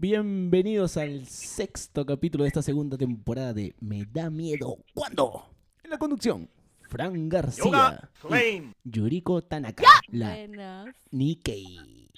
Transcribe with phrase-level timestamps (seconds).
[0.00, 4.76] Bienvenidos al sexto capítulo de esta segunda temporada de Me da miedo.
[4.94, 5.44] ¿Cuándo?
[5.82, 6.48] En la conducción,
[6.82, 8.08] Fran García.
[8.30, 9.82] Y Yuriko Tanaka.
[10.12, 10.94] La Buenas.
[11.10, 12.08] Nikkei.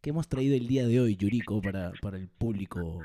[0.00, 3.00] ¿Qué hemos traído el día de hoy, Yuriko, para, para el público?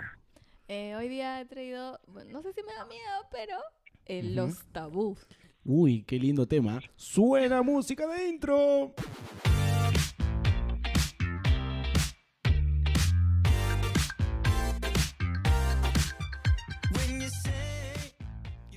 [0.70, 3.58] Eh, hoy día he traído, bueno, no sé si me da miedo, pero
[4.06, 4.36] eh, Ujú.
[4.36, 5.20] los tabús.
[5.66, 6.80] Uy, qué lindo tema.
[6.96, 8.94] ¡Suena música de intro!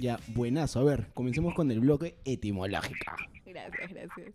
[0.01, 0.81] Ya, buenazo.
[0.81, 3.17] A ver, comencemos con el bloque etimológica.
[3.45, 4.33] Gracias, gracias.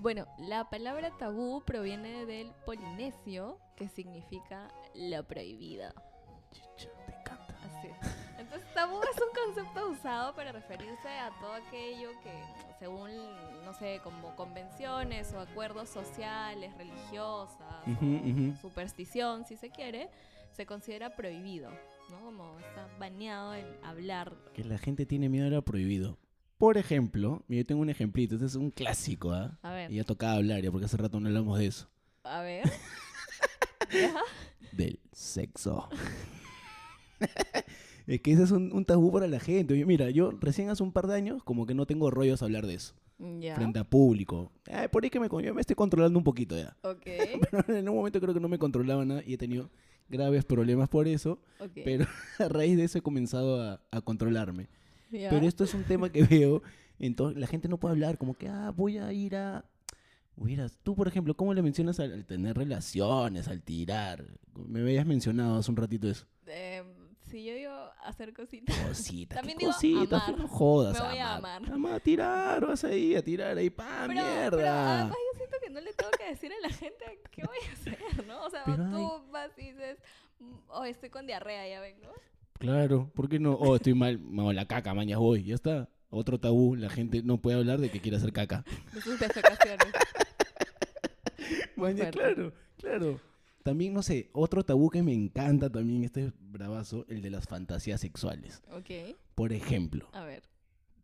[0.00, 5.92] Bueno, la palabra tabú proviene del polinesio, que significa lo prohibido.
[6.52, 7.54] Chicha, te encanta.
[7.64, 8.16] Así es.
[8.38, 12.32] Entonces, tabú es un concepto usado para referirse a todo aquello que,
[12.80, 13.10] según,
[13.64, 17.84] no sé, como convenciones o acuerdos sociales, religiosas,
[18.60, 20.08] superstición, si se quiere,
[20.52, 21.70] se considera prohibido,
[22.10, 22.20] ¿no?
[22.20, 24.34] Como está baneado el hablar.
[24.54, 26.18] Que la gente tiene miedo a lo prohibido.
[26.56, 28.34] Por ejemplo, yo tengo un ejemplito.
[28.34, 29.58] Este es un clásico, ¿ah?
[29.62, 31.90] A ver, Y ya tocaba hablar, ya porque hace rato no hablamos de eso.
[32.24, 32.64] a ver.
[33.92, 34.14] ¿Ya?
[34.72, 35.88] Del sexo.
[38.14, 39.74] es que ese es un, un tabú para la gente.
[39.74, 42.44] Oye, Mira, yo recién hace un par de años como que no tengo rollos a
[42.46, 42.94] hablar de eso.
[43.38, 43.54] Ya.
[43.56, 44.50] Frente a público.
[44.70, 46.76] Ay, por ahí que me, yo me estoy controlando un poquito ya.
[46.82, 47.04] Ok,
[47.66, 49.70] Pero en un momento creo que no me controlaba nada y he tenido
[50.08, 51.38] graves problemas por eso.
[51.60, 51.70] ok.
[51.84, 52.06] Pero
[52.38, 54.68] a raíz de eso he comenzado a, a controlarme.
[55.10, 55.28] ¿Ya?
[55.30, 56.62] Pero esto es un tema que veo.
[56.98, 59.58] Entonces la gente no puede hablar como que, ah, voy a ir a...
[59.58, 59.64] A-
[60.82, 64.24] Tú, por ejemplo, ¿cómo le mencionas al, al tener relaciones, al tirar?
[64.54, 66.24] Me habías mencionado hace un ratito eso.
[66.46, 66.86] Em,
[67.30, 68.76] si yo digo hacer cositas.
[68.88, 70.22] Cositas, También ¿qué digo cositas?
[70.24, 70.38] amar.
[70.38, 71.00] No jodas.
[71.00, 71.72] Me voy a amar.
[71.72, 74.22] Amar, a tirar, vas ahí a tirar ahí, ¡pa, Pero, pero
[74.56, 74.94] mierda!
[75.00, 77.72] además yo siento que no le tengo que decir a la gente qué voy a
[77.72, 78.44] hacer, ¿no?
[78.44, 79.98] O sea, Pero tú vas y dices,
[80.38, 82.12] "Mm, oh, estoy con diarrea, ya vengo.
[82.58, 83.52] Claro, ¿por qué no?
[83.54, 85.88] Oh, estoy mal, no, la caca, mañana voy, ya está.
[86.10, 88.64] Otro tabú, la gente no puede hablar de que quiere hacer caca.
[88.92, 89.86] De sus defecaciones.
[91.76, 93.20] Maña, claro, claro.
[93.62, 97.46] También, no sé, otro tabú que me encanta también, este es bravazo, el de las
[97.46, 98.62] fantasías sexuales.
[98.72, 100.42] Ok, Por ejemplo, a ver,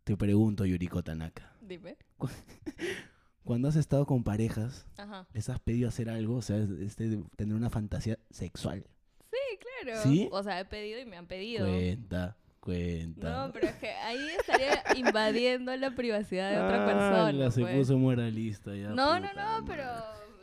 [0.03, 1.97] te pregunto, Yuriko Tanaka, dime.
[3.43, 5.27] cuando has estado con parejas, Ajá.
[5.33, 6.35] ¿les has pedido hacer algo?
[6.37, 8.85] O sea, este, tener una fantasía sexual.
[9.29, 10.01] Sí, claro.
[10.03, 10.27] ¿Sí?
[10.31, 11.65] O sea, he pedido y me han pedido.
[11.67, 13.47] Cuenta, cuenta.
[13.47, 17.31] No, pero es que ahí estaría invadiendo la privacidad de otra Ah, persona.
[17.33, 17.77] la se pues.
[17.77, 18.89] puso moralista ya.
[18.89, 19.83] No, no, no, pero.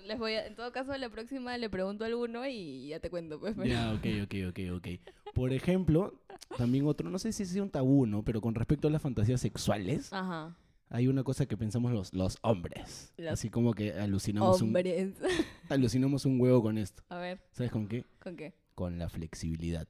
[0.04, 3.10] Les voy a, en todo caso la próxima le pregunto a alguno y ya te
[3.10, 3.54] cuento, pues.
[3.56, 5.32] pero- Ya, ok, ok, ok, ok.
[5.34, 6.20] Por ejemplo,
[6.56, 8.22] también otro, no sé si es un tabú, ¿no?
[8.22, 10.56] Pero con respecto a las fantasías sexuales, Ajá.
[10.90, 13.12] hay una cosa que pensamos los, los hombres.
[13.16, 14.74] Los Así como que alucinamos un,
[15.68, 17.02] alucinamos un huevo con esto.
[17.08, 18.04] A ver, ¿Sabes con qué?
[18.22, 18.54] ¿con qué?
[18.74, 19.88] Con la flexibilidad.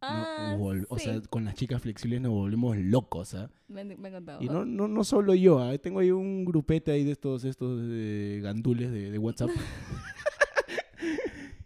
[0.00, 0.08] ¿No?
[0.08, 0.56] Ah,
[0.88, 3.50] O sea, con las chicas flexibles nos volvemos locos, ¿ah?
[3.68, 4.42] me, han- me han contado.
[4.42, 5.76] Y no, no, no solo yo, ¿ah?
[5.78, 9.50] tengo ahí un grupete ahí de estos, estos eh, gandules de, de WhatsApp.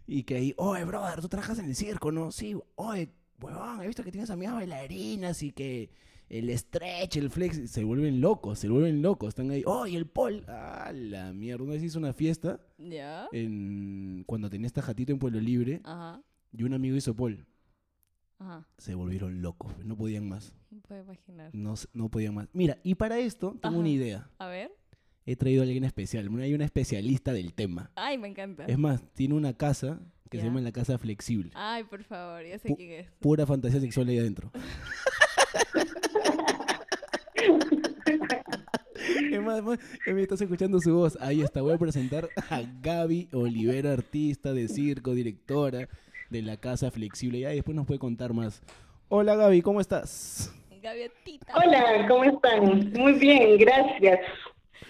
[0.07, 2.31] y que ahí, oye, brother, tú trabajas en el circo, ¿no?
[2.31, 3.09] Sí, oye,
[3.41, 5.89] huevón, he visto que tienes amigas bailarinas y que
[6.29, 9.29] el stretch, el flex, se vuelven locos, se vuelven locos.
[9.29, 11.63] Están ahí, oye, el pol, ah, la mierda.
[11.63, 13.27] Una vez hice una fiesta ¿Ya?
[13.31, 17.45] en, cuando tenía esta jatito en Pueblo Libre Ajá, y un amigo hizo pol.
[18.43, 18.67] Ajá.
[18.77, 20.53] Se volvieron locos, no podían más.
[20.71, 21.49] No puedo imaginar.
[21.53, 22.47] No, podían más.
[22.53, 24.29] Mira, y para esto tengo una idea.
[24.39, 24.71] A ver.
[25.25, 26.29] He traído a alguien especial.
[26.41, 27.91] Hay una especialista del tema.
[27.95, 28.65] Ay, me encanta.
[28.65, 29.99] Es más, tiene una casa
[30.29, 31.51] que se llama la casa flexible.
[31.53, 33.11] Ay, por favor, ya sé Pu- quién es.
[33.19, 34.51] Pura fantasía sexual ahí adentro.
[39.31, 41.17] Es más, es más, me estás escuchando su voz.
[41.19, 41.61] Ahí está.
[41.61, 45.87] Voy a presentar a Gaby Olivera, artista de circo, directora
[46.33, 47.39] de la Casa Flexible.
[47.39, 48.61] Ya después nos puede contar más.
[49.07, 50.51] Hola Gaby, ¿cómo estás?
[50.81, 51.53] Gaviotita.
[51.55, 52.91] Hola, ¿cómo están?
[52.93, 54.19] Muy bien, gracias.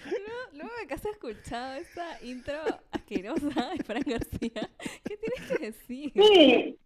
[0.05, 2.55] Luego, luego de que has escuchado esta intro
[2.91, 4.69] asquerosa de Fran García,
[5.03, 6.13] ¿qué tienes que decir?
[6.15, 6.79] Sí,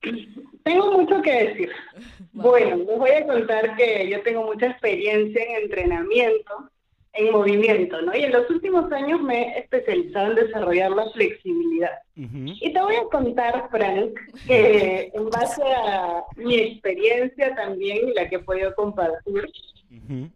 [0.64, 1.72] tengo mucho que decir.
[2.34, 6.70] Bueno, les voy a contar que yo tengo mucha experiencia en entrenamiento,
[7.18, 8.16] en movimiento, ¿no?
[8.16, 11.92] Y en los últimos años me he especializado en desarrollar la flexibilidad.
[12.16, 12.54] Ujú.
[12.62, 14.12] Y te voy a contar, Frank,
[14.46, 19.50] que en base a mi experiencia también la que he podido compartir,
[19.92, 20.30] Ujú.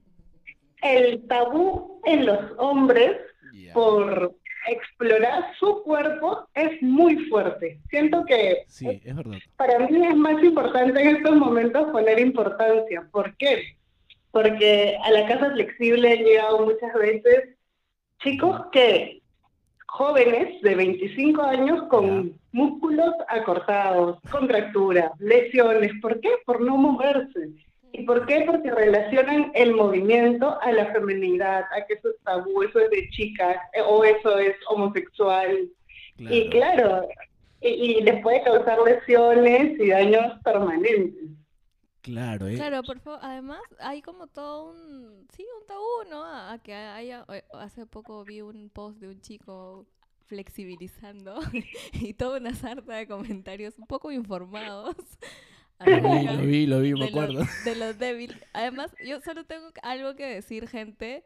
[0.81, 3.17] el tabú en los hombres
[3.53, 3.73] Ya.
[3.73, 4.33] por
[4.67, 7.79] explorar su cuerpo es muy fuerte.
[7.89, 9.37] Siento que Sí, es verdad.
[9.57, 13.07] para mí es más importante en estos momentos poner importancia.
[13.11, 13.75] ¿Por qué?
[14.31, 17.49] Porque a la casa flexible he llegado muchas veces
[18.19, 19.21] chicos que
[19.91, 25.91] jóvenes de 25 años con músculos acortados, contracturas, lesiones.
[26.01, 26.29] ¿Por qué?
[26.45, 27.49] Por no moverse.
[27.91, 28.43] ¿Y por qué?
[28.45, 33.09] Porque relacionan el movimiento a la feminidad, a que eso es tabú, eso es de
[33.09, 35.69] chicas, eh, o eso es homosexual.
[36.17, 37.07] Y claro,
[37.59, 41.31] y, y les puede causar lesiones y daños permanentes.
[42.01, 42.55] Claro, ¿eh?
[42.55, 43.19] Claro, por favor.
[43.21, 46.23] Además, hay como todo un, sí, un tabú, ¿no?
[46.25, 49.85] A, que haya, eh, hace poco vi un post de un chico
[50.25, 51.39] flexibilizando
[51.93, 54.95] y toda una sarta de comentarios un poco informados.
[55.85, 57.43] Lo vi, lo vi, me acuerdo.
[57.65, 58.37] de los débiles.
[58.53, 61.23] Además, yo solo tengo algo que decir, gente.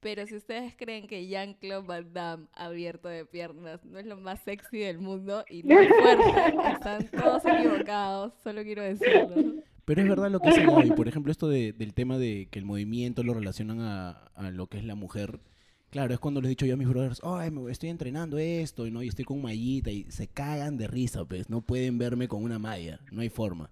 [0.00, 4.40] Pero si ustedes creen que Jean-Claude Van Damme abierto de piernas no es lo más
[4.40, 9.62] sexy del mundo y no es fuerte, están todos equivocados, solo quiero decirlo.
[9.90, 10.92] Pero es verdad lo que dice Gaby.
[10.92, 14.68] Por ejemplo, esto de, del tema de que el movimiento lo relacionan a, a, lo
[14.68, 15.40] que es la mujer.
[15.90, 18.88] Claro, es cuando les he dicho yo a mis brothers, ay, me estoy entrenando esto,
[18.88, 19.02] ¿no?
[19.02, 21.50] y estoy con mallita, y se cagan de risa, pues.
[21.50, 23.68] No pueden verme con una malla, no hay forma.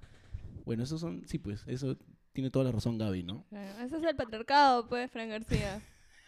[0.64, 1.96] Bueno, eso son, sí, pues, eso
[2.32, 3.44] tiene toda la razón Gaby, ¿no?
[3.80, 5.80] ese es el patriarcado, pues, Fran García.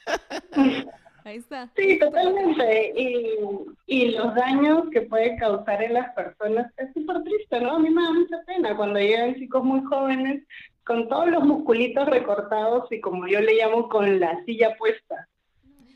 [1.25, 1.69] Ahí está.
[1.77, 2.93] Sí, totalmente.
[2.97, 3.39] Y,
[3.87, 7.77] y los daños que puede causar en las personas es súper triste, ¿no?
[7.77, 10.43] A mí me da mucha pena cuando llegan chicos muy jóvenes
[10.85, 15.29] con todos los musculitos recortados y como yo le llamo con la silla puesta.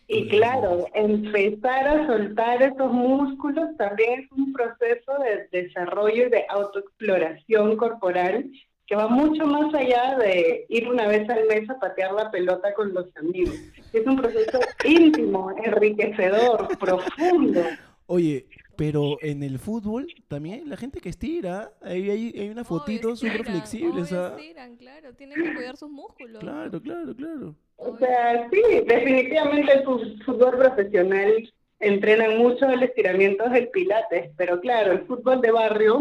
[0.07, 6.45] Y claro, empezar a soltar esos músculos también es un proceso de desarrollo y de
[6.49, 8.51] autoexploración corporal
[8.87, 12.75] que va mucho más allá de ir una vez al mes a patear la pelota
[12.75, 13.57] con los amigos.
[13.93, 17.63] Es un proceso íntimo, enriquecedor, profundo.
[18.07, 18.47] Oye,
[18.77, 24.03] pero en el fútbol también la gente que estira, hay, hay, una fotito súper flexible.
[24.03, 26.41] estiran, claro, tienen que cuidar sus músculos.
[26.41, 27.55] Claro, claro, claro.
[27.77, 29.85] O sea, sí, definitivamente el
[30.25, 35.99] fútbol profesional entrenan mucho el estiramiento del pilates, pero claro, el fútbol de barrio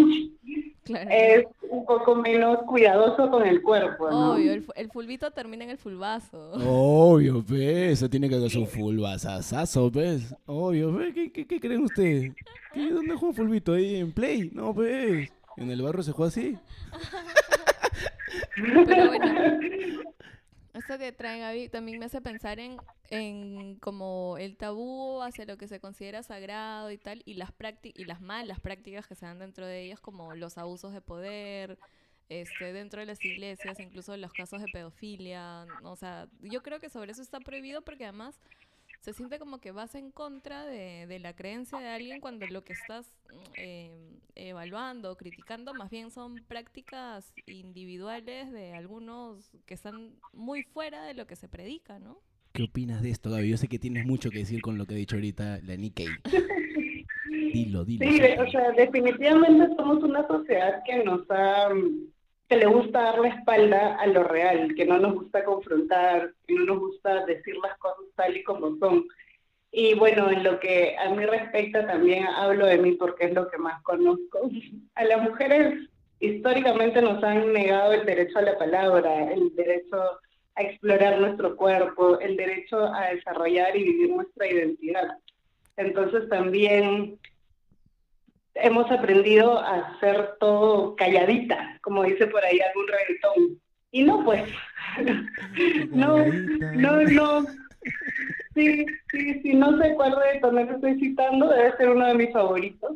[0.87, 4.33] es un poco menos cuidadoso con el cuerpo, ¿no?
[4.33, 6.51] Obvio, el, el fulbito termina en el fulbazo.
[6.53, 10.35] Obvio, pues, eso tiene que ser un fulbazazazo, pues.
[10.45, 12.33] Obvio, pues, ¿qué, qué, qué creen ustedes?
[12.75, 13.73] ¿Dónde juega fulbito?
[13.73, 14.49] ¿Ahí en Play?
[14.53, 16.57] No, pues, en el barrio se juega así.
[18.55, 19.25] Pero bueno,
[20.73, 22.77] esto que trae Gaby también me hace pensar en,
[23.09, 27.51] en como el tabú hacia lo que se considera sagrado y tal, y las,
[27.83, 31.77] y las malas prácticas que se dan dentro de ellas, como los abusos de poder,
[32.29, 35.65] este, dentro de las iglesias, incluso los casos de pedofilia.
[35.83, 38.39] O sea, yo creo que sobre eso está prohibido porque además
[39.03, 42.63] se siente como que vas en contra de, de la creencia de alguien cuando lo
[42.63, 43.11] que estás
[43.57, 43.91] eh,
[44.33, 51.27] evaluando, criticando, más bien son prácticas individuales de algunos que están muy fuera de lo
[51.27, 52.21] que se predica, ¿no?
[52.53, 53.49] ¿Qué opinas de esto, Gaby?
[53.49, 56.07] Yo sé que tienes mucho que decir con lo que ha dicho ahorita la Nikkei.
[57.53, 58.09] Dilo, dilo.
[58.09, 61.69] Sí, o sea, definitivamente somos una sociedad que nos ha
[62.49, 66.55] que le gusta dar la espalda a lo real, que no nos gusta confrontar, que
[66.55, 69.05] no nos gusta decir las cosas tal y como son.
[69.71, 73.49] Y bueno, en lo que a mí respecta también hablo de mí porque es lo
[73.49, 74.49] que más conozco.
[74.95, 79.97] A las mujeres históricamente nos han negado el derecho a la palabra, el derecho
[80.55, 85.17] a explorar nuestro cuerpo, el derecho a desarrollar y vivir nuestra identidad.
[85.75, 87.19] Entonces también
[88.55, 93.59] hemos aprendido a hacer todo calladita, como dice por ahí algún reggaetón.
[93.91, 94.43] Y no, pues,
[95.91, 97.45] no, no, no.
[98.55, 102.91] Sí, sí, sí, no sé cuál reggaetón estoy citando, debe ser uno de mis favoritos.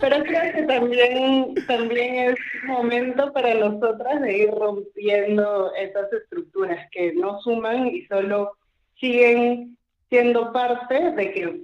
[0.00, 7.12] Pero creo que también, también es momento para nosotras de ir rompiendo esas estructuras que
[7.14, 8.52] no suman y solo
[8.98, 9.76] siguen
[10.08, 11.60] siendo parte de que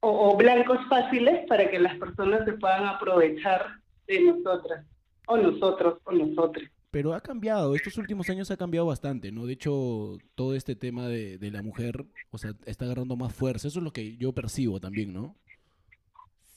[0.00, 3.66] o, blancos fáciles para que las personas se puedan aprovechar
[4.06, 4.84] de nosotras,
[5.26, 6.68] o nosotros, o nosotros.
[6.90, 9.46] Pero ha cambiado, estos últimos años ha cambiado bastante, ¿no?
[9.46, 13.68] De hecho, todo este tema de, de la mujer, o sea, está agarrando más fuerza.
[13.68, 15.36] Eso es lo que yo percibo también, ¿no?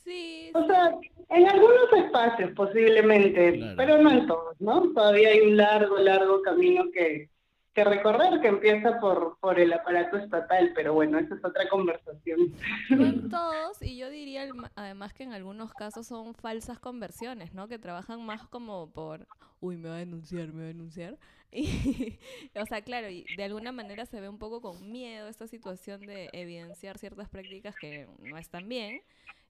[0.03, 0.49] Sí.
[0.55, 0.95] O sea,
[1.29, 4.91] en algunos espacios posiblemente, pero no en todos, ¿no?
[4.93, 7.29] Todavía hay un largo, largo camino que,
[7.73, 12.53] que recorrer que empieza por, por el aparato estatal, pero bueno, esa es otra conversación.
[12.89, 17.67] No en todos, y yo diría además que en algunos casos son falsas conversiones, ¿no?
[17.67, 19.27] Que trabajan más como por,
[19.59, 21.17] uy, me va a denunciar, me va a denunciar.
[21.55, 22.17] Y,
[22.55, 26.01] o sea, claro, y de alguna manera se ve un poco con miedo esta situación
[26.01, 29.01] de evidenciar ciertas prácticas que no están bien.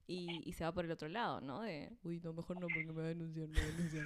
[0.06, 1.62] Y, y se va por el otro lado, ¿no?
[1.62, 4.04] De, uy, no, mejor no, porque me va a denunciar, me va a denunciar.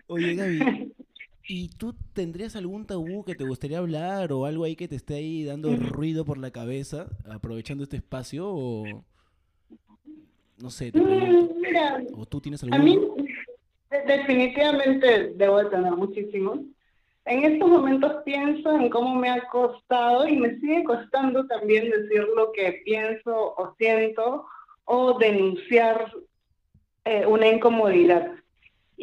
[0.06, 0.94] Oye, Gaby,
[1.52, 5.14] ¿Y tú tendrías algún tabú que te gustaría hablar o algo ahí que te esté
[5.14, 8.46] ahí dando ruido por la cabeza, aprovechando este espacio?
[8.48, 9.04] O
[10.58, 11.54] no sé, te Mm, pregunto.
[11.60, 12.98] Mira, ¿O tú tienes a algún mí
[13.90, 16.60] de- definitivamente debo de tener muchísimos.
[17.24, 22.24] En estos momentos pienso en cómo me ha costado y me sigue costando también decir
[22.36, 24.46] lo que pienso o siento
[24.84, 26.12] o denunciar
[27.04, 28.32] eh, una incomodidad.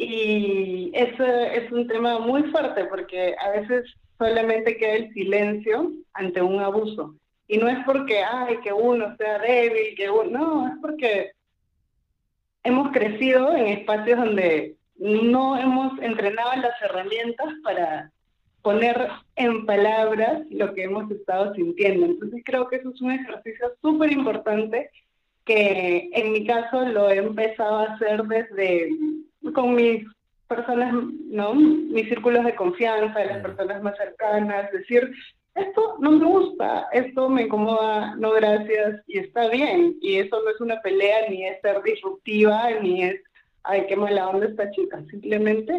[0.00, 3.84] Y eso es un tema muy fuerte porque a veces
[4.16, 7.16] solamente queda el silencio ante un abuso.
[7.48, 11.32] Y no es porque, ay, que uno sea débil, que uno, no, es porque
[12.62, 18.12] hemos crecido en espacios donde no hemos entrenado las herramientas para
[18.62, 22.06] poner en palabras lo que hemos estado sintiendo.
[22.06, 24.92] Entonces creo que eso es un ejercicio súper importante
[25.48, 28.90] que en mi caso lo he empezado a hacer desde
[29.54, 30.04] con mis
[30.46, 30.94] personas,
[31.30, 31.54] ¿no?
[31.54, 35.10] Mis círculos de confianza, las personas más cercanas, decir,
[35.54, 39.96] esto no me gusta, esto me incomoda, no gracias, y está bien.
[40.02, 43.20] Y eso no es una pelea, ni es ser disruptiva, ni es,
[43.62, 45.02] ay, qué mala onda esta chica.
[45.10, 45.72] Simplemente,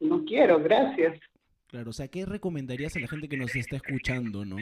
[0.00, 1.20] no quiero, gracias.
[1.68, 4.56] Claro, o sea, ¿qué recomendarías a la gente que nos está escuchando, no?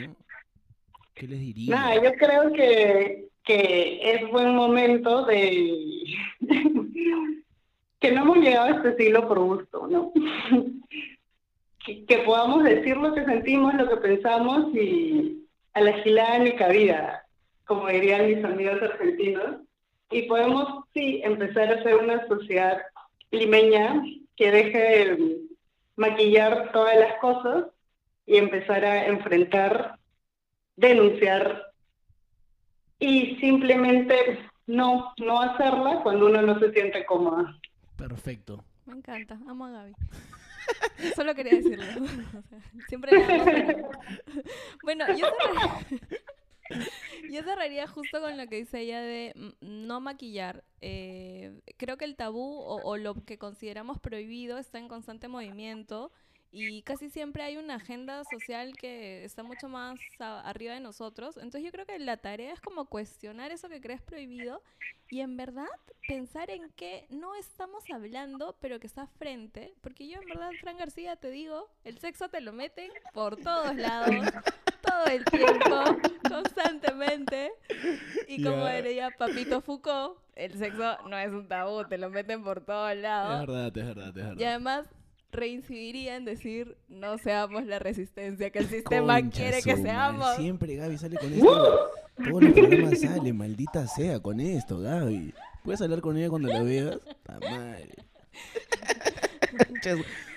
[1.14, 1.78] ¿Qué les dirías?
[1.78, 6.04] Nada, yo creo que, que es buen momento de
[8.00, 10.12] que no hemos llegado a este siglo por gusto, ¿no?
[11.84, 17.24] que, podamos decir lo que sentimos, lo que pensamos y a la gilada ni cabida,
[17.66, 19.56] como dirían mis amigos argentinos.
[20.10, 22.80] Y podemos, sí, empezar a ser una sociedad
[23.30, 24.02] limeña
[24.36, 25.36] que deje de
[25.96, 27.66] maquillar todas las cosas
[28.26, 29.98] y empezar a enfrentar
[30.76, 31.69] denunciar
[33.00, 37.58] y simplemente no, no hacerla cuando uno no se siente cómoda.
[37.96, 38.64] Perfecto.
[38.86, 39.92] Me encanta, amo a Gaby.
[41.16, 41.84] Solo quería decirlo.
[42.88, 43.12] Siempre
[44.84, 45.86] Bueno, yo cerraría,
[47.30, 50.62] yo cerraría justo con lo que dice ella de no maquillar.
[50.80, 56.12] Eh, creo que el tabú o, o lo que consideramos prohibido está en constante movimiento
[56.52, 61.36] y casi siempre hay una agenda social que está mucho más arriba de nosotros.
[61.36, 64.62] Entonces yo creo que la tarea es como cuestionar eso que crees prohibido
[65.10, 65.68] y en verdad
[66.08, 69.74] pensar en que no estamos hablando, pero que está frente.
[69.80, 73.74] Porque yo en verdad, Fran García, te digo, el sexo te lo meten por todos
[73.76, 74.14] lados,
[74.82, 77.52] todo el tiempo, constantemente.
[78.28, 78.82] Y como Ya.
[78.82, 82.98] diría Papito Foucault, el sexo no es un tabú, te lo meten por todos Es
[82.98, 83.46] lados.
[83.46, 84.36] verdad, es verdad, es verdad.
[84.38, 84.86] Y además
[85.32, 90.36] reincidiría en decir, no seamos la resistencia que el sistema Concha quiere que seamos.
[90.36, 91.90] Siempre Gaby sale con esto.
[92.16, 95.32] Todos los programas sale, maldita sea, con esto, Gaby.
[95.64, 96.98] ¿Puedes hablar con ella cuando la veas?
[97.22, 97.90] ¡Ta madre!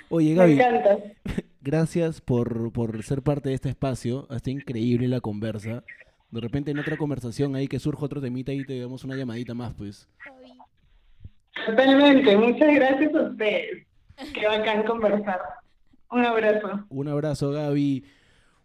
[0.10, 0.98] Oye, Me Gaby, encanta.
[1.62, 4.28] gracias por, por ser parte de este espacio.
[4.30, 5.84] Está increíble la conversa.
[6.32, 9.54] De repente en otra conversación ahí que surja otro temita y te damos una llamadita
[9.54, 10.08] más, pues.
[11.66, 12.36] Totalmente.
[12.38, 13.86] Muchas gracias a ustedes.
[14.34, 15.40] Qué bacán conversar.
[16.12, 16.86] Un abrazo.
[16.90, 18.06] Un abrazo, Gaby.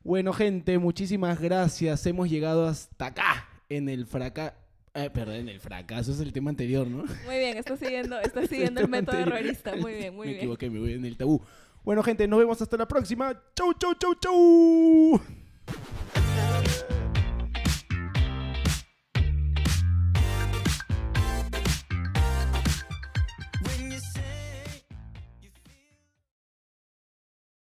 [0.02, 2.04] Bueno, gente, muchísimas gracias.
[2.06, 4.54] Hemos llegado hasta acá en el fracaso.
[4.92, 7.04] perdón, en el fracaso es el tema anterior, ¿no?
[7.26, 9.38] Muy bien, está siguiendo, está siguiendo el método anterior.
[9.40, 9.76] errorista.
[9.76, 10.36] Muy bien, muy Me bien.
[10.38, 11.42] equivoqué, me voy en el tabú.
[11.84, 13.32] Bueno, gente, nos vemos hasta la próxima.
[13.54, 15.20] Chau, chau, chau, chau.